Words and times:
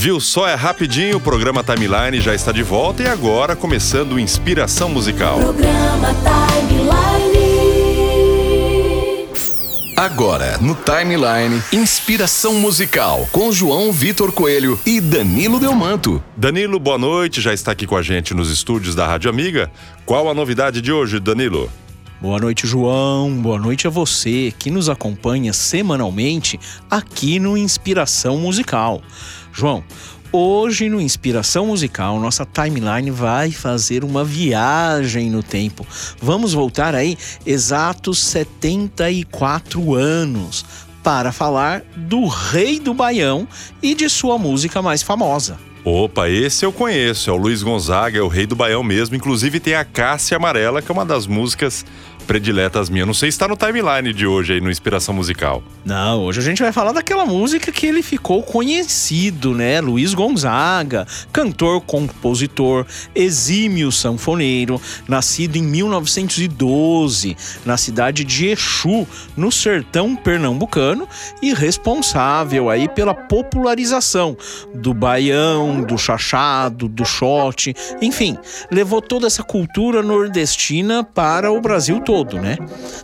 Viu 0.00 0.20
só 0.20 0.46
é 0.46 0.54
rapidinho, 0.54 1.16
o 1.16 1.20
programa 1.20 1.64
Timeline 1.64 2.20
já 2.20 2.32
está 2.32 2.52
de 2.52 2.62
volta 2.62 3.02
e 3.02 3.08
agora 3.08 3.56
começando 3.56 4.12
o 4.12 4.20
Inspiração 4.20 4.88
Musical. 4.88 5.40
Programa 5.40 6.14
Timeline. 6.14 7.48
Agora, 9.96 10.56
no 10.58 10.76
Timeline, 10.76 11.60
Inspiração 11.72 12.54
Musical, 12.54 13.28
com 13.32 13.50
João 13.50 13.90
Vitor 13.90 14.30
Coelho 14.30 14.78
e 14.86 15.00
Danilo 15.00 15.58
Delmanto. 15.58 16.22
Danilo, 16.36 16.78
boa 16.78 16.96
noite, 16.96 17.40
já 17.40 17.52
está 17.52 17.72
aqui 17.72 17.84
com 17.84 17.96
a 17.96 18.02
gente 18.02 18.32
nos 18.32 18.52
estúdios 18.52 18.94
da 18.94 19.04
Rádio 19.04 19.28
Amiga. 19.28 19.68
Qual 20.06 20.30
a 20.30 20.34
novidade 20.34 20.80
de 20.80 20.92
hoje, 20.92 21.18
Danilo? 21.18 21.68
Boa 22.20 22.38
noite, 22.40 22.68
João. 22.68 23.32
Boa 23.32 23.58
noite 23.58 23.88
a 23.88 23.90
você 23.90 24.52
que 24.58 24.70
nos 24.70 24.88
acompanha 24.88 25.52
semanalmente 25.52 26.58
aqui 26.88 27.40
no 27.40 27.56
Inspiração 27.56 28.38
Musical. 28.38 29.02
João, 29.58 29.82
hoje 30.30 30.88
no 30.88 31.00
Inspiração 31.00 31.66
Musical, 31.66 32.20
nossa 32.20 32.46
timeline 32.46 33.10
vai 33.10 33.50
fazer 33.50 34.04
uma 34.04 34.22
viagem 34.22 35.28
no 35.28 35.42
tempo. 35.42 35.84
Vamos 36.22 36.52
voltar 36.52 36.94
aí 36.94 37.18
exatos 37.44 38.20
74 38.20 39.96
anos 39.96 40.64
para 41.02 41.32
falar 41.32 41.82
do 41.96 42.28
Rei 42.28 42.78
do 42.78 42.94
Baião 42.94 43.48
e 43.82 43.96
de 43.96 44.08
sua 44.08 44.38
música 44.38 44.80
mais 44.80 45.02
famosa. 45.02 45.58
Opa, 45.84 46.28
esse 46.28 46.64
eu 46.64 46.72
conheço, 46.72 47.28
é 47.28 47.32
o 47.32 47.36
Luiz 47.36 47.60
Gonzaga, 47.60 48.16
é 48.16 48.22
o 48.22 48.28
rei 48.28 48.46
do 48.46 48.54
Baião 48.54 48.84
mesmo. 48.84 49.16
Inclusive 49.16 49.58
tem 49.58 49.74
a 49.74 49.84
Cássia 49.84 50.36
Amarela, 50.36 50.80
que 50.80 50.92
é 50.92 50.94
uma 50.94 51.04
das 51.04 51.26
músicas 51.26 51.84
prediletas 52.28 52.90
minhas. 52.90 53.06
Não 53.06 53.14
sei 53.14 53.30
se 53.32 53.36
está 53.36 53.48
no 53.48 53.56
timeline 53.56 54.12
de 54.12 54.26
hoje 54.26 54.52
aí 54.52 54.60
no 54.60 54.70
Inspiração 54.70 55.14
Musical. 55.14 55.62
Não, 55.82 56.24
hoje 56.24 56.38
a 56.38 56.42
gente 56.42 56.62
vai 56.62 56.70
falar 56.70 56.92
daquela 56.92 57.24
música 57.24 57.72
que 57.72 57.86
ele 57.86 58.02
ficou 58.02 58.42
conhecido, 58.42 59.54
né? 59.54 59.80
Luiz 59.80 60.12
Gonzaga, 60.12 61.06
cantor, 61.32 61.80
compositor, 61.80 62.84
exímio 63.14 63.90
sanfoneiro, 63.90 64.78
nascido 65.08 65.56
em 65.56 65.62
1912 65.62 67.34
na 67.64 67.78
cidade 67.78 68.24
de 68.24 68.48
Exu, 68.48 69.06
no 69.34 69.50
sertão 69.50 70.14
pernambucano 70.14 71.08
e 71.40 71.54
responsável 71.54 72.68
aí 72.68 72.90
pela 72.90 73.14
popularização 73.14 74.36
do 74.74 74.92
baião, 74.92 75.80
do 75.80 75.96
chachado, 75.96 76.88
do 76.88 77.06
shot, 77.06 77.74
enfim, 78.02 78.36
levou 78.70 79.00
toda 79.00 79.26
essa 79.26 79.42
cultura 79.42 80.02
nordestina 80.02 81.02
para 81.02 81.50
o 81.50 81.58
Brasil 81.58 82.00
todo 82.00 82.17
todo, 82.18 82.40
né? 82.40 82.56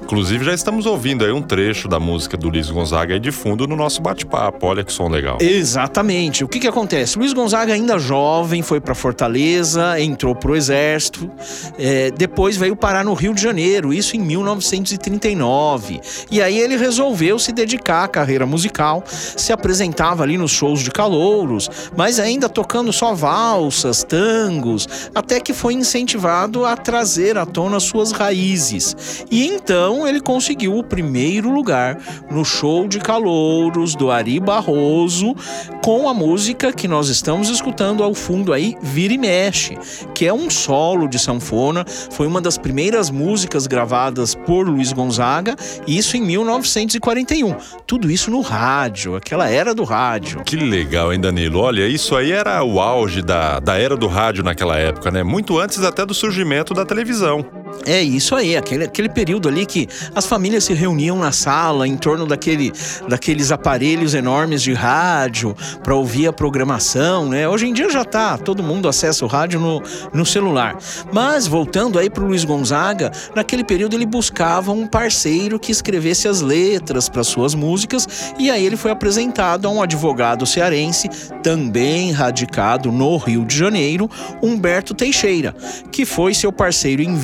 Inclusive, 0.02 0.44
já 0.44 0.52
estamos 0.52 0.86
ouvindo 0.86 1.24
aí 1.24 1.30
um 1.30 1.42
trecho 1.42 1.86
da 1.88 2.00
música 2.00 2.36
do 2.36 2.48
Luiz 2.48 2.68
Gonzaga 2.70 3.14
aí 3.14 3.20
de 3.20 3.30
fundo 3.30 3.66
no 3.66 3.76
nosso 3.76 4.02
bate-papo. 4.02 4.66
Olha 4.66 4.82
que 4.82 4.92
som 4.92 5.08
legal. 5.08 5.38
Exatamente. 5.40 6.42
O 6.42 6.48
que 6.48 6.58
que 6.58 6.66
acontece? 6.66 7.18
Luiz 7.18 7.32
Gonzaga, 7.32 7.74
ainda 7.74 7.98
jovem, 7.98 8.62
foi 8.62 8.80
para 8.80 8.94
Fortaleza, 8.94 10.00
entrou 10.00 10.34
pro 10.34 10.56
exército, 10.56 11.30
é, 11.78 12.10
depois 12.10 12.56
veio 12.56 12.74
parar 12.74 13.04
no 13.04 13.14
Rio 13.14 13.34
de 13.34 13.40
Janeiro, 13.40 13.92
isso 13.92 14.16
em 14.16 14.20
1939. 14.20 16.00
E 16.30 16.42
aí 16.42 16.58
ele 16.58 16.76
resolveu 16.76 17.38
se 17.38 17.52
dedicar 17.52 18.04
à 18.04 18.08
carreira 18.08 18.46
musical, 18.46 19.04
se 19.06 19.52
apresentava 19.52 20.24
ali 20.24 20.36
nos 20.36 20.50
shows 20.50 20.80
de 20.80 20.90
calouros, 20.90 21.70
mas 21.96 22.18
ainda 22.18 22.48
tocando 22.48 22.92
só 22.92 23.14
valsas, 23.14 24.02
tangos, 24.02 24.88
até 25.14 25.38
que 25.38 25.52
foi 25.52 25.74
incentivado 25.74 26.64
a 26.64 26.76
trazer 26.76 27.38
à 27.38 27.46
tona 27.46 27.78
suas 27.78 28.10
raízes. 28.10 29.03
E 29.30 29.46
então 29.46 30.06
ele 30.06 30.20
conseguiu 30.20 30.76
o 30.76 30.82
primeiro 30.82 31.50
lugar 31.50 31.98
no 32.30 32.44
show 32.44 32.86
de 32.86 32.98
calouros 32.98 33.94
do 33.94 34.10
Ari 34.10 34.40
Barroso 34.40 35.34
com 35.82 36.08
a 36.08 36.14
música 36.14 36.72
que 36.72 36.88
nós 36.88 37.08
estamos 37.08 37.50
escutando 37.50 38.02
ao 38.02 38.14
fundo 38.14 38.52
aí, 38.52 38.74
Vira 38.80 39.12
e 39.12 39.18
Mexe, 39.18 39.76
que 40.14 40.26
é 40.26 40.32
um 40.32 40.48
solo 40.48 41.06
de 41.06 41.18
sanfona, 41.18 41.84
foi 42.10 42.26
uma 42.26 42.40
das 42.40 42.56
primeiras 42.56 43.10
músicas 43.10 43.66
gravadas 43.66 44.34
por 44.34 44.66
Luiz 44.66 44.92
Gonzaga, 44.92 45.54
isso 45.86 46.16
em 46.16 46.22
1941. 46.22 47.54
Tudo 47.86 48.10
isso 48.10 48.30
no 48.30 48.40
rádio, 48.40 49.16
aquela 49.16 49.48
era 49.48 49.74
do 49.74 49.84
rádio. 49.84 50.42
Que 50.44 50.56
legal, 50.56 51.12
hein, 51.12 51.20
Danilo? 51.20 51.60
Olha, 51.60 51.86
isso 51.86 52.16
aí 52.16 52.32
era 52.32 52.62
o 52.64 52.80
auge 52.80 53.22
da, 53.22 53.60
da 53.60 53.76
era 53.78 53.96
do 53.96 54.06
rádio 54.06 54.42
naquela 54.42 54.78
época, 54.78 55.10
né? 55.10 55.22
Muito 55.22 55.58
antes 55.58 55.82
até 55.82 56.06
do 56.06 56.14
surgimento 56.14 56.72
da 56.72 56.84
televisão. 56.84 57.63
É 57.86 58.02
isso 58.02 58.34
aí, 58.34 58.56
aquele, 58.56 58.84
aquele 58.84 59.08
período 59.08 59.48
ali 59.48 59.66
que 59.66 59.86
as 60.14 60.24
famílias 60.26 60.64
se 60.64 60.72
reuniam 60.72 61.18
na 61.18 61.32
sala 61.32 61.86
em 61.86 61.96
torno 61.96 62.26
daquele, 62.26 62.72
daqueles 63.08 63.52
aparelhos 63.52 64.14
enormes 64.14 64.62
de 64.62 64.72
rádio 64.72 65.54
para 65.82 65.94
ouvir 65.94 66.26
a 66.26 66.32
programação, 66.32 67.28
né? 67.28 67.46
Hoje 67.46 67.66
em 67.66 67.74
dia 67.74 67.90
já 67.90 68.04
tá, 68.04 68.38
todo 68.38 68.62
mundo 68.62 68.88
acessa 68.88 69.24
o 69.24 69.28
rádio 69.28 69.60
no, 69.60 69.82
no 70.14 70.24
celular. 70.24 70.78
Mas 71.12 71.46
voltando 71.46 71.98
aí 71.98 72.08
pro 72.08 72.26
Luiz 72.26 72.44
Gonzaga, 72.44 73.12
naquele 73.34 73.62
período 73.62 73.94
ele 73.94 74.06
buscava 74.06 74.72
um 74.72 74.86
parceiro 74.86 75.58
que 75.58 75.70
escrevesse 75.70 76.26
as 76.26 76.40
letras 76.40 77.08
para 77.08 77.22
suas 77.22 77.54
músicas 77.54 78.32
e 78.38 78.50
aí 78.50 78.64
ele 78.64 78.76
foi 78.76 78.90
apresentado 78.90 79.68
a 79.68 79.70
um 79.70 79.82
advogado 79.82 80.46
cearense, 80.46 81.08
também 81.42 82.12
radicado 82.12 82.90
no 82.90 83.16
Rio 83.18 83.44
de 83.44 83.56
Janeiro, 83.56 84.10
Humberto 84.42 84.94
Teixeira, 84.94 85.54
que 85.92 86.06
foi 86.06 86.32
seu 86.32 86.50
parceiro 86.52 87.02
em 87.02 87.14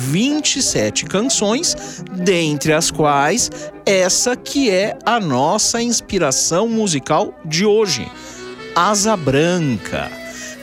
27 0.41 1.05
canções, 1.05 2.03
dentre 2.11 2.73
as 2.73 2.89
quais 2.89 3.51
essa 3.85 4.35
que 4.35 4.71
é 4.71 4.97
a 5.05 5.19
nossa 5.19 5.79
inspiração 5.81 6.67
musical 6.67 7.39
de 7.45 7.63
hoje, 7.63 8.11
Asa 8.75 9.15
Branca 9.15 10.09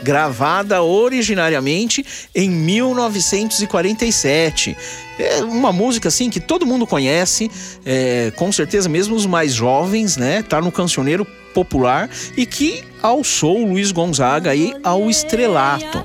gravada 0.00 0.80
originariamente 0.82 2.06
em 2.34 2.48
1947. 2.48 4.76
É 5.18 5.42
uma 5.42 5.72
música 5.72 6.06
assim 6.08 6.30
que 6.30 6.38
todo 6.38 6.64
mundo 6.64 6.86
conhece, 6.86 7.50
é, 7.84 8.30
com 8.36 8.52
certeza 8.52 8.88
mesmo 8.88 9.16
os 9.16 9.26
mais 9.26 9.52
jovens, 9.52 10.16
né? 10.16 10.40
Tá 10.42 10.60
no 10.60 10.70
cancioneiro 10.70 11.26
popular 11.52 12.08
e 12.36 12.46
que 12.46 12.84
alçou 13.02 13.64
Luiz 13.64 13.92
Gonzaga 13.92 14.50
aí 14.50 14.74
ao 14.82 15.08
estrelato. 15.08 16.04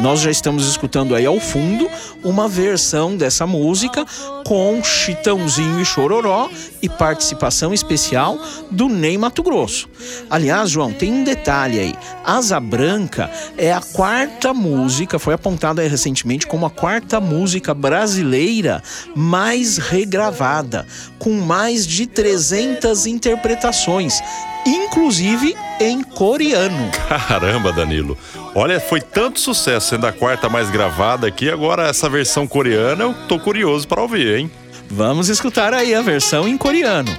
Nós, 0.00 0.20
já 0.20 0.30
estamos 0.30 0.68
escutando 0.68 1.14
aí 1.14 1.26
ao 1.26 1.38
fundo 1.38 1.88
uma 2.24 2.48
versão 2.48 3.16
dessa 3.16 3.46
música 3.46 4.04
com 4.44 4.82
Chitãozinho 4.82 5.80
e 5.80 5.84
Chororó 5.84 6.48
e 6.80 6.88
participação 6.88 7.74
especial 7.74 8.38
do 8.70 8.88
Ney 8.88 9.18
Mato 9.18 9.42
Grosso. 9.42 9.88
Aliás, 10.30 10.70
João, 10.70 10.92
tem 10.92 11.12
um 11.12 11.24
detalhe 11.24 11.78
aí. 11.78 11.94
Asa 12.24 12.60
Branca 12.60 13.30
é 13.58 13.72
a 13.72 13.80
quarta 13.80 14.54
música, 14.54 15.18
foi 15.18 15.34
apontada 15.34 15.82
recentemente 15.82 16.46
como 16.46 16.66
a 16.66 16.70
quarta 16.70 17.20
música 17.20 17.74
brasileira 17.74 18.82
mais 19.14 19.78
regravada, 19.78 20.86
com 21.18 21.32
mais 21.32 21.86
de 21.86 22.06
300 22.06 23.06
interpretações 23.06 24.22
inclusive 24.66 25.54
em 25.78 26.02
coreano. 26.16 26.90
Caramba, 27.28 27.70
Danilo. 27.70 28.16
Olha, 28.54 28.80
foi 28.80 29.02
tanto 29.02 29.38
sucesso 29.38 29.90
sendo 29.90 30.06
a 30.06 30.12
quarta 30.12 30.48
mais 30.48 30.70
gravada 30.70 31.26
aqui, 31.26 31.50
agora 31.50 31.88
essa 31.88 32.08
versão 32.08 32.46
coreana 32.46 33.04
eu 33.04 33.14
tô 33.28 33.38
curioso 33.38 33.86
para 33.86 34.00
ouvir, 34.00 34.38
hein? 34.38 34.50
Vamos 34.90 35.28
escutar 35.28 35.74
aí 35.74 35.94
a 35.94 36.00
versão 36.00 36.48
em 36.48 36.56
coreano. 36.56 37.14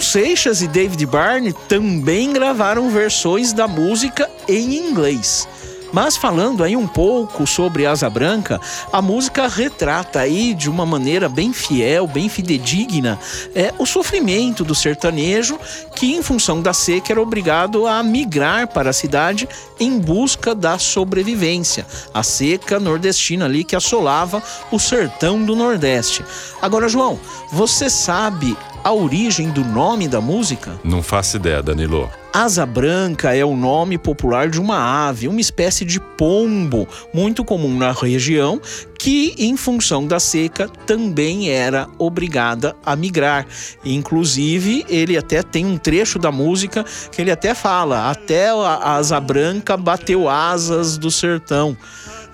Seixas 0.00 0.62
e 0.62 0.68
David 0.68 1.04
Byrne 1.06 1.52
também 1.68 2.32
gravaram 2.32 2.90
versões 2.90 3.52
da 3.52 3.66
música 3.66 4.30
em 4.48 4.76
inglês. 4.76 5.46
Mas 5.92 6.16
falando 6.16 6.62
aí 6.62 6.76
um 6.76 6.86
pouco 6.86 7.46
sobre 7.46 7.86
Asa 7.86 8.10
Branca, 8.10 8.60
a 8.92 9.00
música 9.00 9.48
retrata 9.48 10.20
aí 10.20 10.52
de 10.52 10.68
uma 10.68 10.84
maneira 10.84 11.28
bem 11.28 11.52
fiel, 11.52 12.06
bem 12.06 12.28
fidedigna, 12.28 13.18
é, 13.54 13.72
o 13.78 13.86
sofrimento 13.86 14.64
do 14.64 14.74
sertanejo 14.74 15.58
que, 15.96 16.14
em 16.14 16.22
função 16.22 16.60
da 16.60 16.74
seca, 16.74 17.12
era 17.12 17.22
obrigado 17.22 17.86
a 17.86 18.02
migrar 18.02 18.68
para 18.68 18.90
a 18.90 18.92
cidade 18.92 19.48
em 19.80 19.98
busca 19.98 20.54
da 20.54 20.78
sobrevivência. 20.78 21.86
A 22.12 22.22
seca 22.22 22.78
nordestina 22.78 23.46
ali 23.46 23.64
que 23.64 23.76
assolava 23.76 24.42
o 24.70 24.78
sertão 24.78 25.42
do 25.42 25.56
Nordeste. 25.56 26.22
Agora, 26.60 26.88
João, 26.88 27.18
você 27.50 27.88
sabe 27.88 28.56
a 28.84 28.92
origem 28.92 29.50
do 29.50 29.64
nome 29.64 30.08
da 30.08 30.20
música? 30.20 30.78
Não 30.84 31.02
faço 31.02 31.36
ideia, 31.36 31.62
Danilo. 31.62 32.10
Asa 32.32 32.66
branca 32.66 33.34
é 33.34 33.44
o 33.44 33.56
nome 33.56 33.96
popular 33.96 34.48
de 34.48 34.60
uma 34.60 35.08
ave, 35.08 35.26
uma 35.26 35.40
espécie 35.40 35.84
de 35.84 35.98
pombo, 35.98 36.86
muito 37.12 37.44
comum 37.44 37.76
na 37.76 37.90
região, 37.90 38.60
que, 38.98 39.34
em 39.38 39.56
função 39.56 40.06
da 40.06 40.20
seca, 40.20 40.68
também 40.86 41.50
era 41.50 41.88
obrigada 41.98 42.76
a 42.84 42.94
migrar. 42.94 43.46
Inclusive, 43.84 44.84
ele 44.88 45.16
até 45.16 45.42
tem 45.42 45.64
um 45.64 45.78
trecho 45.78 46.18
da 46.18 46.30
música 46.30 46.84
que 47.10 47.22
ele 47.22 47.30
até 47.30 47.54
fala: 47.54 48.10
até 48.10 48.50
a 48.50 48.94
asa 48.96 49.18
branca 49.18 49.76
bateu 49.76 50.28
asas 50.28 50.98
do 50.98 51.10
sertão 51.10 51.76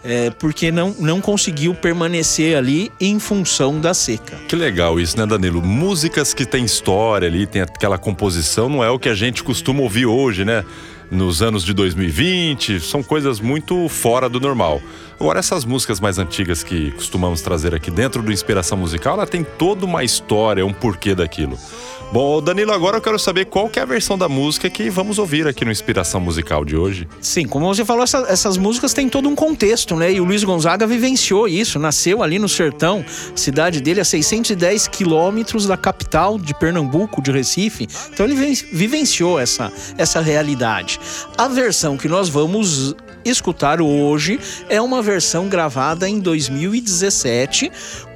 é, 0.04 0.30
porque 0.30 0.70
não, 0.70 0.94
não 0.98 1.20
conseguiu 1.20 1.74
permanecer 1.74 2.56
ali 2.56 2.92
em 3.00 3.18
função 3.18 3.80
da 3.80 3.94
seca. 3.94 4.36
Que 4.46 4.54
legal 4.54 5.00
isso, 5.00 5.16
né, 5.18 5.24
Danilo? 5.24 5.62
Músicas 5.62 6.34
que 6.34 6.44
tem 6.44 6.64
história 6.64 7.26
ali, 7.26 7.46
tem 7.46 7.62
aquela 7.62 7.96
composição, 7.96 8.68
não 8.68 8.84
é 8.84 8.90
o 8.90 8.98
que 8.98 9.08
a 9.08 9.14
gente 9.14 9.42
costuma 9.42 9.80
ouvir 9.80 10.06
hoje, 10.06 10.44
né? 10.44 10.64
Nos 11.10 11.42
anos 11.42 11.64
de 11.64 11.72
2020, 11.72 12.80
são 12.80 13.02
coisas 13.02 13.38
muito 13.38 13.88
fora 13.88 14.28
do 14.28 14.40
normal. 14.40 14.80
Agora, 15.20 15.38
essas 15.38 15.64
músicas 15.64 16.00
mais 16.00 16.18
antigas 16.18 16.62
que 16.62 16.90
costumamos 16.92 17.40
trazer 17.40 17.74
aqui 17.74 17.90
dentro 17.90 18.22
do 18.22 18.32
Inspiração 18.32 18.76
Musical, 18.76 19.14
ela 19.14 19.26
tem 19.26 19.44
toda 19.44 19.84
uma 19.84 20.02
história, 20.02 20.66
um 20.66 20.72
porquê 20.72 21.14
daquilo. 21.14 21.58
Bom, 22.14 22.40
Danilo, 22.40 22.72
agora 22.72 22.98
eu 22.98 23.00
quero 23.00 23.18
saber 23.18 23.46
qual 23.46 23.68
que 23.68 23.80
é 23.80 23.82
a 23.82 23.84
versão 23.84 24.16
da 24.16 24.28
música 24.28 24.70
que 24.70 24.88
vamos 24.88 25.18
ouvir 25.18 25.48
aqui 25.48 25.64
no 25.64 25.72
Inspiração 25.72 26.20
Musical 26.20 26.64
de 26.64 26.76
hoje. 26.76 27.08
Sim, 27.20 27.44
como 27.44 27.66
você 27.66 27.84
falou, 27.84 28.04
essa, 28.04 28.18
essas 28.28 28.56
músicas 28.56 28.94
têm 28.94 29.08
todo 29.08 29.28
um 29.28 29.34
contexto, 29.34 29.96
né? 29.96 30.12
E 30.12 30.20
o 30.20 30.24
Luiz 30.24 30.44
Gonzaga 30.44 30.86
vivenciou 30.86 31.48
isso, 31.48 31.76
nasceu 31.76 32.22
ali 32.22 32.38
no 32.38 32.48
sertão, 32.48 33.04
cidade 33.34 33.80
dele 33.80 34.00
a 34.00 34.04
610 34.04 34.86
quilômetros 34.86 35.66
da 35.66 35.76
capital 35.76 36.38
de 36.38 36.54
Pernambuco, 36.54 37.20
de 37.20 37.32
Recife. 37.32 37.88
Então 38.12 38.26
ele 38.26 38.36
vivenciou 38.70 39.40
essa, 39.40 39.72
essa 39.98 40.20
realidade. 40.20 41.00
A 41.36 41.48
versão 41.48 41.96
que 41.96 42.06
nós 42.06 42.28
vamos 42.28 42.94
escutar 43.24 43.80
hoje 43.80 44.38
é 44.68 44.80
uma 44.80 45.02
versão 45.02 45.48
gravada 45.48 46.08
em 46.08 46.20
2017 46.20 47.72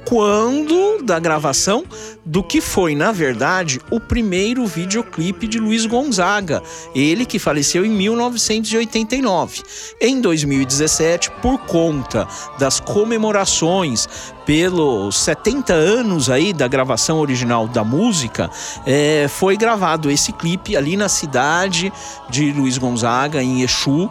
quando 0.09 1.03
da 1.03 1.19
gravação 1.19 1.83
do 2.25 2.41
que 2.41 2.59
foi, 2.59 2.95
na 2.95 3.11
verdade, 3.11 3.79
o 3.91 3.99
primeiro 3.99 4.65
videoclipe 4.65 5.47
de 5.47 5.59
Luiz 5.59 5.85
Gonzaga, 5.85 6.63
ele 6.95 7.27
que 7.27 7.37
faleceu 7.37 7.85
em 7.85 7.91
1989. 7.91 9.61
Em 10.01 10.19
2017, 10.19 11.29
por 11.43 11.59
conta 11.59 12.27
das 12.57 12.79
comemorações 12.79 14.07
pelos 14.47 15.15
70 15.15 15.73
anos 15.73 16.27
aí 16.27 16.53
da 16.53 16.67
gravação 16.67 17.19
original 17.19 17.67
da 17.67 17.83
música, 17.83 18.49
é, 18.87 19.27
foi 19.29 19.55
gravado 19.55 20.09
esse 20.09 20.33
clipe 20.33 20.75
ali 20.75 20.97
na 20.97 21.07
cidade 21.07 21.93
de 22.31 22.51
Luiz 22.51 22.79
Gonzaga, 22.79 23.43
em 23.43 23.61
Exu, 23.61 24.09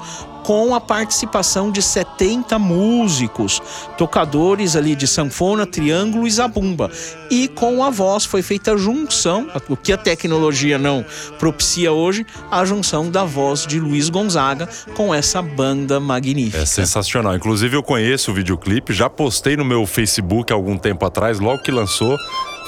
com 0.48 0.74
a 0.74 0.80
participação 0.80 1.70
de 1.70 1.82
70 1.82 2.58
músicos, 2.58 3.60
tocadores 3.98 4.76
ali 4.76 4.94
de 4.94 5.06
sanfona, 5.06 5.66
triângulo 5.66 5.87
e 6.26 6.30
zabumba. 6.30 6.90
E 7.30 7.48
com 7.48 7.82
a 7.82 7.90
voz 7.90 8.24
foi 8.24 8.42
feita 8.42 8.72
a 8.72 8.76
junção, 8.76 9.48
o 9.68 9.76
que 9.76 9.92
a 9.92 9.96
tecnologia 9.96 10.78
não 10.78 11.04
propicia 11.38 11.92
hoje, 11.92 12.26
a 12.50 12.64
junção 12.64 13.10
da 13.10 13.24
voz 13.24 13.66
de 13.66 13.80
Luiz 13.80 14.08
Gonzaga 14.08 14.68
com 14.94 15.14
essa 15.14 15.40
banda 15.42 16.00
magnífica. 16.00 16.62
É 16.62 16.66
sensacional. 16.66 17.34
Inclusive 17.34 17.76
eu 17.76 17.82
conheço 17.82 18.30
o 18.30 18.34
videoclipe, 18.34 18.92
já 18.92 19.08
postei 19.08 19.56
no 19.56 19.64
meu 19.64 19.86
Facebook 19.86 20.52
algum 20.52 20.76
tempo 20.76 21.04
atrás, 21.04 21.38
logo 21.38 21.62
que 21.62 21.70
lançou. 21.70 22.16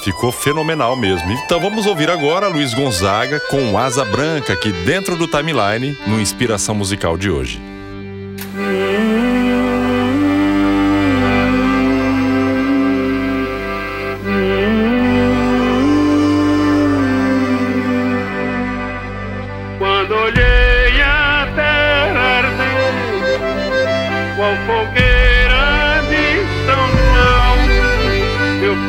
Ficou 0.03 0.33
fenomenal 0.33 0.97
mesmo. 0.97 1.31
Então 1.31 1.61
vamos 1.61 1.85
ouvir 1.85 2.09
agora 2.09 2.49
Luiz 2.49 2.73
Gonzaga 2.73 3.39
com 3.51 3.77
Asa 3.77 4.03
Branca 4.03 4.55
aqui 4.55 4.73
dentro 4.73 5.15
do 5.15 5.27
timeline 5.27 5.95
no 6.07 6.19
Inspiração 6.19 6.75
Musical 6.75 7.19
de 7.19 7.31
hoje. 7.31 7.70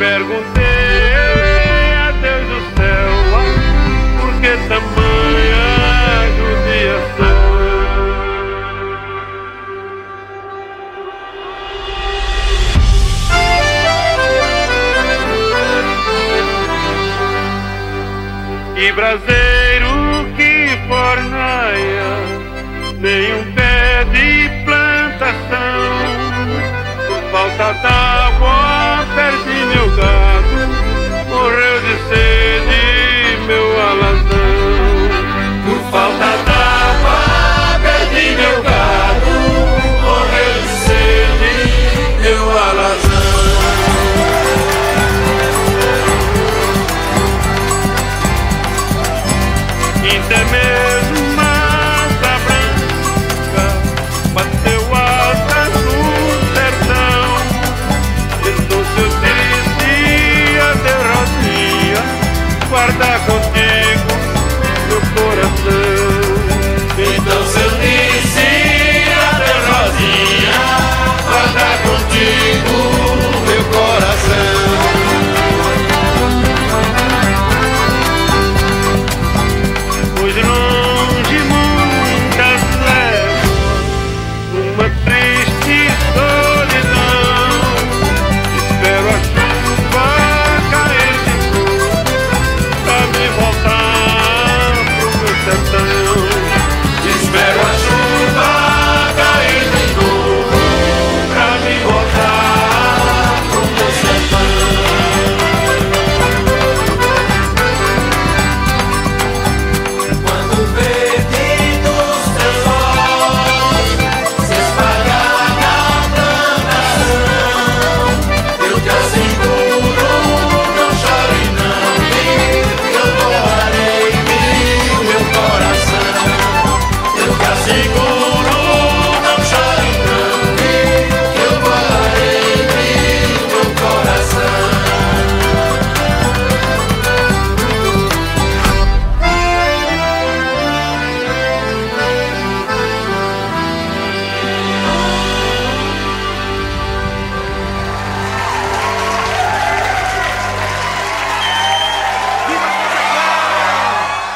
João, 0.02 0.61
Ainda 50.12 50.44
mesmo 50.52 51.21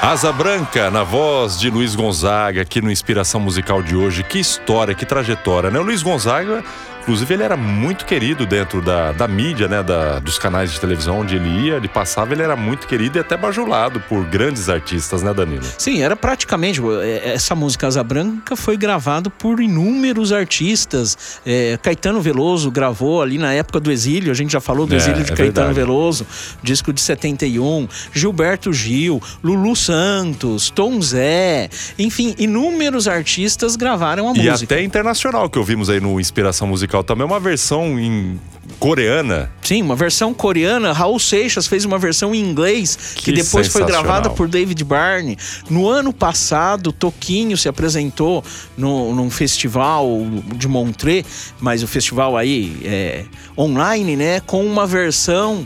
Asa 0.08 0.32
Branca, 0.32 0.92
na 0.92 1.04
voz 1.04 1.60
de 1.60 1.68
Luiz 1.68 1.96
Gonzaga, 1.96 2.62
aqui 2.62 2.80
no 2.80 2.92
Inspiração 2.92 3.42
Musical 3.42 3.82
de 3.82 3.96
hoje. 3.96 4.22
Que 4.22 4.38
história, 4.38 4.94
que 4.94 5.04
trajetória, 5.04 5.72
né? 5.72 5.80
O 5.80 5.82
Luiz 5.82 6.04
Gonzaga 6.04 6.64
Inclusive, 7.06 7.36
ele 7.36 7.44
era 7.44 7.56
muito 7.56 8.04
querido 8.04 8.48
dentro 8.48 8.82
da, 8.82 9.12
da 9.12 9.28
mídia, 9.28 9.68
né? 9.68 9.84
Da, 9.84 10.18
dos 10.18 10.40
canais 10.40 10.72
de 10.72 10.80
televisão 10.80 11.20
onde 11.20 11.36
ele 11.36 11.48
ia, 11.68 11.76
ele 11.76 11.88
passava, 11.88 12.34
ele 12.34 12.42
era 12.42 12.56
muito 12.56 12.88
querido 12.88 13.20
e 13.20 13.22
até 13.22 13.38
bajulado 13.38 14.00
por 14.10 14.26
grandes 14.26 14.70
artistas, 14.70 15.22
né, 15.22 15.32
Danilo? 15.32 15.64
Sim, 15.78 16.02
era 16.02 16.16
praticamente. 16.16 16.82
é, 17.04 17.34
Essa 17.36 17.54
música 17.54 17.86
Asa 17.86 18.04
Branca 18.04 18.56
foi 18.56 18.76
gravada 18.76 19.30
por 19.30 19.60
inúmeros 19.60 20.32
artistas. 20.32 21.40
É, 21.46 21.78
Caetano 21.80 22.20
Veloso 22.22 22.72
gravou 22.72 23.22
ali 23.22 23.38
na 23.38 23.54
época 23.54 23.80
do 23.80 23.92
exílio, 23.92 24.32
a 24.32 24.36
gente 24.36 24.52
já 24.54 24.60
falou 24.60 24.88
do 24.88 24.96
É, 24.96 24.98
exílio 24.98 25.24
de 25.24 25.32
é 25.32 25.36
Caetano 25.36 25.68
verdade. 25.68 25.74
Veloso, 25.76 26.26
disco 26.64 26.92
de 26.92 27.00
71, 27.02 27.88
Gilberto 28.14 28.74
Gil, 28.74 29.22
Lulu 29.44 29.76
Santos, 29.76 30.72
Tom 30.72 31.00
Zé, 31.02 31.70
enfim, 32.00 32.34
inúmeros 32.40 33.08
artistas 33.08 33.76
gravaram 33.76 34.28
a 34.30 34.32
E 34.36 34.50
música. 34.50 34.74
até 34.74 34.84
internacional, 34.84 35.48
que 35.48 35.60
ouvimos 35.60 35.88
aí 35.88 36.00
no 36.00 36.20
Inspiração 36.20 36.68
Musical 36.68 36.95
também, 37.04 37.26
uma 37.26 37.40
versão 37.40 38.00
em 38.00 38.40
coreana. 38.80 39.52
Sim, 39.62 39.82
uma 39.84 39.96
versão 39.96 40.34
coreana. 40.34 40.92
Raul 40.92 41.20
Seixas 41.20 41.68
fez 41.68 41.86
uma 41.86 41.98
versão 42.00 42.34
em 42.36 42.40
inglês 42.42 42.96
que, 43.16 43.26
Que 43.26 43.32
depois 43.32 43.68
foi 43.68 43.84
gravada 43.86 44.30
por 44.30 44.48
David 44.48 44.84
Byrne. 44.84 45.38
No 45.70 45.88
ano 45.88 46.12
passado, 46.12 46.92
Toquinho 46.92 47.58
se 47.58 47.70
apresentou 47.70 48.44
no, 48.78 49.14
num 49.14 49.30
festival 49.30 50.08
de 50.56 50.68
Montreux, 50.68 51.26
mas 51.60 51.84
o 51.84 51.88
festival 51.88 52.36
aí 52.36 52.78
é 52.84 53.26
online, 53.58 54.16
né? 54.16 54.40
Com 54.42 54.66
uma 54.66 54.86
versão 54.88 55.66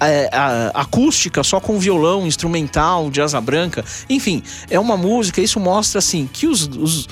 é, 0.00 0.28
a- 0.32 0.72
acústica, 0.74 1.42
só 1.44 1.60
com 1.60 1.78
violão, 1.78 2.26
instrumental, 2.26 3.10
de 3.10 3.22
asa 3.22 3.40
branca. 3.40 3.84
Enfim, 4.10 4.42
é 4.68 4.78
uma 4.78 4.96
música, 4.96 5.40
isso 5.40 5.58
mostra 5.60 6.00
assim 6.00 6.28
que 6.30 6.46
os- 6.46 6.68
os 6.76 7.08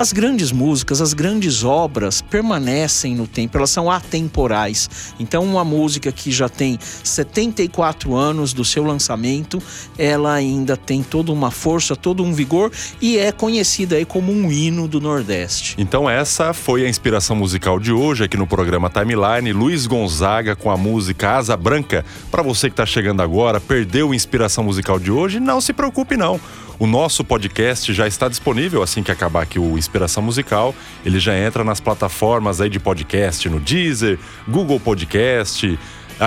as 0.00 0.14
grandes 0.14 0.50
músicas, 0.50 1.02
as 1.02 1.12
grandes 1.12 1.62
obras 1.62 2.22
permanecem 2.22 3.14
no 3.14 3.26
tempo, 3.26 3.58
elas 3.58 3.68
são 3.68 3.90
atemporais. 3.90 4.88
Então, 5.20 5.44
uma 5.44 5.62
música 5.62 6.10
que 6.10 6.32
já 6.32 6.48
tem 6.48 6.78
74 7.04 8.16
anos 8.16 8.54
do 8.54 8.64
seu 8.64 8.82
lançamento, 8.82 9.62
ela 9.98 10.32
ainda 10.32 10.74
tem 10.74 11.02
toda 11.02 11.30
uma 11.30 11.50
força, 11.50 11.94
todo 11.94 12.22
um 12.22 12.32
vigor 12.32 12.72
e 12.98 13.18
é 13.18 13.30
conhecida 13.30 13.96
aí 13.96 14.06
como 14.06 14.32
um 14.32 14.50
hino 14.50 14.88
do 14.88 15.02
Nordeste. 15.02 15.74
Então 15.76 16.08
essa 16.08 16.54
foi 16.54 16.86
a 16.86 16.88
inspiração 16.88 17.36
musical 17.36 17.78
de 17.78 17.92
hoje 17.92 18.24
aqui 18.24 18.38
no 18.38 18.46
programa 18.46 18.88
Timeline. 18.88 19.52
Luiz 19.52 19.86
Gonzaga 19.86 20.56
com 20.56 20.70
a 20.70 20.78
música 20.78 21.36
Asa 21.36 21.58
Branca. 21.58 22.06
Para 22.30 22.42
você 22.42 22.68
que 22.68 22.72
está 22.72 22.86
chegando 22.86 23.20
agora, 23.20 23.60
perdeu 23.60 24.12
a 24.12 24.16
inspiração 24.16 24.64
musical 24.64 24.98
de 24.98 25.10
hoje, 25.10 25.38
não 25.38 25.60
se 25.60 25.74
preocupe 25.74 26.16
não. 26.16 26.40
O 26.80 26.86
nosso 26.86 27.22
podcast 27.22 27.92
já 27.92 28.08
está 28.08 28.26
disponível 28.26 28.82
assim 28.82 29.02
que 29.02 29.12
acabar 29.12 29.42
aqui 29.42 29.58
o 29.58 29.76
Inspiração 29.76 30.22
Musical. 30.22 30.74
Ele 31.04 31.20
já 31.20 31.36
entra 31.36 31.62
nas 31.62 31.78
plataformas 31.78 32.58
aí 32.58 32.70
de 32.70 32.80
podcast, 32.80 33.46
no 33.50 33.60
Deezer, 33.60 34.18
Google 34.48 34.80
Podcast, 34.80 35.78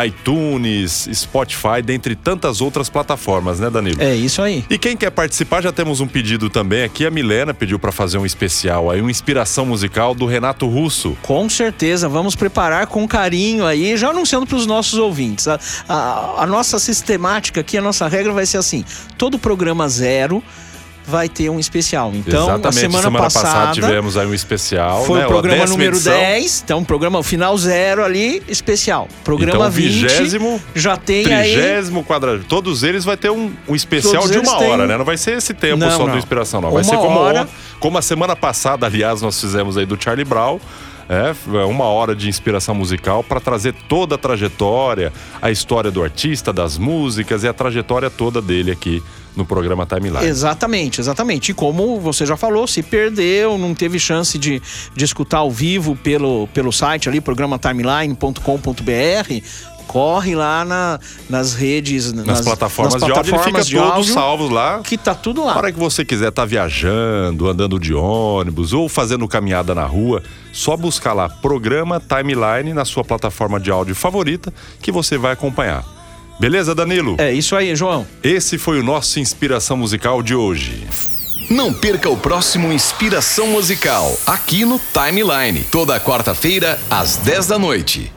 iTunes, 0.05 1.07
Spotify, 1.13 1.81
dentre 1.83 2.15
tantas 2.15 2.61
outras 2.61 2.89
plataformas, 2.89 3.59
né, 3.59 3.69
Danilo? 3.69 4.01
É 4.01 4.15
isso 4.15 4.41
aí. 4.41 4.65
E 4.69 4.77
quem 4.77 4.95
quer 4.97 5.11
participar, 5.11 5.61
já 5.61 5.71
temos 5.71 5.99
um 5.99 6.07
pedido 6.07 6.49
também 6.49 6.83
aqui. 6.83 7.05
A 7.05 7.11
Milena 7.11 7.53
pediu 7.53 7.77
para 7.77 7.91
fazer 7.91 8.17
um 8.17 8.25
especial 8.25 8.89
aí, 8.89 9.01
uma 9.01 9.11
inspiração 9.11 9.65
musical 9.65 10.15
do 10.15 10.25
Renato 10.25 10.67
Russo. 10.67 11.17
Com 11.21 11.49
certeza, 11.49 12.07
vamos 12.09 12.35
preparar 12.35 12.87
com 12.87 13.07
carinho 13.07 13.65
aí, 13.65 13.95
já 13.97 14.09
anunciando 14.09 14.45
para 14.47 14.57
os 14.57 14.65
nossos 14.65 14.97
ouvintes. 14.97 15.47
A, 15.47 15.59
a- 15.87 16.43
a 16.43 16.47
nossa 16.47 16.79
sistemática 16.79 17.61
aqui, 17.61 17.77
a 17.77 17.81
nossa 17.81 18.07
regra 18.07 18.33
vai 18.33 18.45
ser 18.45 18.57
assim: 18.57 18.83
todo 19.17 19.37
programa 19.37 19.87
zero 19.89 20.43
vai 21.05 21.27
ter 21.27 21.49
um 21.49 21.59
especial. 21.59 22.11
Então, 22.13 22.43
Exatamente. 22.43 22.67
a 22.67 22.71
semana, 22.71 23.11
passada, 23.11 23.73
tivemos 23.73 24.17
aí 24.17 24.25
um 24.25 24.33
especial. 24.33 25.05
foi 25.05 25.19
né? 25.19 25.25
o 25.25 25.27
programa 25.27 25.65
número 25.65 25.95
edição. 25.95 26.13
10, 26.13 26.61
então 26.63 26.83
programa 26.83 27.23
final 27.23 27.57
zero 27.57 28.03
ali, 28.03 28.41
especial. 28.47 29.07
Programa 29.23 29.65
Então, 29.67 29.71
20 29.71 29.87
vigésimo, 29.87 30.61
já 30.73 30.97
tem 30.97 31.33
aí. 31.33 31.53
Trigésimo, 31.53 32.03
quadragésimo. 32.03 32.47
Todos 32.47 32.83
eles 32.83 33.03
vai 33.03 33.17
ter 33.17 33.29
um, 33.29 33.51
um 33.67 33.75
especial 33.75 34.27
de 34.27 34.37
uma 34.37 34.57
hora, 34.57 34.87
né? 34.87 34.97
Não 34.97 35.05
vai 35.05 35.17
ser 35.17 35.37
esse 35.37 35.53
tempo 35.53 35.77
Não, 35.77 35.91
só 35.91 36.05
não. 36.05 36.13
do 36.13 36.17
Inspiração, 36.17 36.61
não. 36.61 36.71
Vai 36.71 36.83
Uma 36.83 36.89
ser 36.89 36.97
como, 36.97 37.19
hora. 37.19 37.47
como 37.79 37.97
a 37.97 38.01
semana 38.01 38.35
passada, 38.35 38.85
aliás, 38.85 39.21
nós 39.21 39.39
fizemos 39.39 39.77
aí 39.77 39.85
do 39.85 40.01
Charlie 40.01 40.25
Brown. 40.25 40.59
É, 41.09 41.33
uma 41.65 41.85
hora 41.85 42.15
de 42.15 42.29
inspiração 42.29 42.73
musical 42.73 43.23
para 43.23 43.39
trazer 43.39 43.73
toda 43.87 44.15
a 44.15 44.17
trajetória, 44.17 45.11
a 45.41 45.51
história 45.51 45.91
do 45.91 46.03
artista, 46.03 46.53
das 46.53 46.77
músicas 46.77 47.43
e 47.43 47.47
a 47.47 47.53
trajetória 47.53 48.09
toda 48.09 48.41
dele 48.41 48.71
aqui 48.71 49.03
no 49.35 49.45
programa 49.45 49.85
Timeline. 49.85 50.25
Exatamente, 50.25 51.01
exatamente. 51.01 51.51
E 51.51 51.53
como 51.53 51.99
você 51.99 52.25
já 52.25 52.37
falou, 52.37 52.65
se 52.67 52.81
perdeu, 52.83 53.57
não 53.57 53.73
teve 53.73 53.99
chance 53.99 54.37
de, 54.37 54.61
de 54.95 55.05
escutar 55.05 55.39
ao 55.39 55.51
vivo 55.51 55.95
pelo, 55.95 56.47
pelo 56.53 56.71
site 56.71 57.09
ali, 57.09 57.19
programaTimeline.com.br, 57.19 59.43
corre 59.87 60.35
lá 60.35 60.65
na, 60.65 60.99
nas 61.29 61.53
redes, 61.53 62.11
nas, 62.11 62.41
plataformas, 62.41 62.93
nas 62.93 63.03
de 63.03 63.11
áudio, 63.11 63.19
ele 63.19 63.23
fica 63.23 63.41
plataformas 63.41 63.67
de 63.67 63.75
todos 63.75 63.91
áudio, 63.91 64.13
salvos 64.13 64.49
lá. 64.49 64.79
Que 64.79 64.97
tá 64.97 65.13
tudo 65.13 65.41
Na 65.41 65.47
lá. 65.47 65.57
hora 65.57 65.71
que 65.71 65.79
você 65.79 66.03
quiser 66.03 66.29
estar 66.29 66.45
viajando, 66.45 67.47
andando 67.47 67.79
de 67.79 67.93
ônibus 67.93 68.73
ou 68.73 68.89
fazendo 68.89 69.27
caminhada 69.27 69.75
na 69.75 69.85
rua, 69.85 70.23
só 70.51 70.75
buscar 70.75 71.13
lá 71.13 71.29
Programa 71.29 71.99
Timeline 72.01 72.73
na 72.73 72.85
sua 72.85 73.03
plataforma 73.03 73.59
de 73.59 73.71
áudio 73.71 73.95
favorita 73.95 74.53
que 74.81 74.91
você 74.91 75.17
vai 75.17 75.33
acompanhar. 75.33 75.83
Beleza, 76.39 76.73
Danilo? 76.73 77.15
É 77.19 77.31
isso 77.31 77.55
aí, 77.55 77.75
João. 77.75 78.05
Esse 78.23 78.57
foi 78.57 78.79
o 78.79 78.83
nosso 78.83 79.19
Inspiração 79.19 79.77
Musical 79.77 80.21
de 80.23 80.35
hoje. 80.35 80.87
Não 81.49 81.73
perca 81.73 82.09
o 82.09 82.17
próximo 82.17 82.71
Inspiração 82.71 83.47
Musical, 83.47 84.17
aqui 84.25 84.65
no 84.65 84.79
Timeline, 84.79 85.63
toda 85.71 85.99
quarta-feira, 85.99 86.79
às 86.89 87.17
10 87.17 87.47
da 87.47 87.59
noite. 87.59 88.11